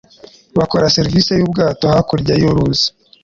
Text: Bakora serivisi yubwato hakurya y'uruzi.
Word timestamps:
Bakora 0.59 0.93
serivisi 0.95 1.31
yubwato 1.39 1.83
hakurya 1.93 2.33
y'uruzi. 2.41 2.87